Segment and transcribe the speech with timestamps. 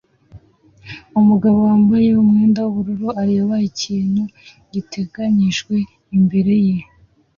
[1.19, 4.23] Umugabo wambaye umwenda wubururu areba ikintu
[4.73, 5.75] giteganijwe
[6.17, 6.77] imbere ye